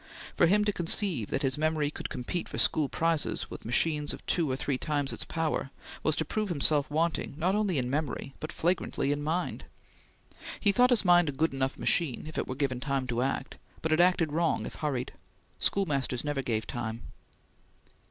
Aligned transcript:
For 0.35 0.47
him 0.47 0.65
to 0.65 0.73
conceive 0.73 1.29
that 1.29 1.43
his 1.43 1.59
memory 1.59 1.91
could 1.91 2.09
compete 2.09 2.49
for 2.49 2.57
school 2.57 2.89
prizes 2.89 3.51
with 3.51 3.63
machines 3.65 4.15
of 4.15 4.25
two 4.25 4.49
or 4.49 4.55
three 4.55 4.79
times 4.79 5.13
its 5.13 5.25
power, 5.25 5.69
was 6.01 6.15
to 6.15 6.25
prove 6.25 6.49
himself 6.49 6.89
wanting 6.89 7.35
not 7.37 7.53
only 7.53 7.77
in 7.77 7.87
memory, 7.87 8.33
but 8.39 8.51
flagrantly 8.51 9.11
in 9.11 9.21
mind. 9.21 9.65
He 10.59 10.71
thought 10.71 10.89
his 10.89 11.05
mind 11.05 11.29
a 11.29 11.31
good 11.31 11.53
enough 11.53 11.77
machine, 11.77 12.25
if 12.25 12.35
it 12.39 12.47
were 12.47 12.55
given 12.55 12.79
time 12.79 13.05
to 13.09 13.21
act, 13.21 13.59
but 13.83 13.91
it 13.93 13.99
acted 13.99 14.31
wrong 14.33 14.65
if 14.65 14.77
hurried. 14.77 15.13
Schoolmasters 15.59 16.23
never 16.23 16.41
gave 16.41 16.65
time. 16.65 17.03